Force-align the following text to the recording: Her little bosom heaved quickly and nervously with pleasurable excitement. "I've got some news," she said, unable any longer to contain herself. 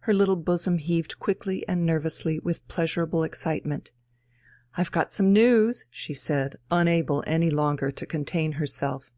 Her 0.00 0.12
little 0.12 0.34
bosom 0.34 0.78
heaved 0.78 1.20
quickly 1.20 1.64
and 1.68 1.86
nervously 1.86 2.40
with 2.40 2.66
pleasurable 2.66 3.22
excitement. 3.22 3.92
"I've 4.76 4.90
got 4.90 5.12
some 5.12 5.32
news," 5.32 5.86
she 5.92 6.12
said, 6.12 6.56
unable 6.72 7.22
any 7.24 7.50
longer 7.50 7.92
to 7.92 8.04
contain 8.04 8.54
herself. 8.58 9.12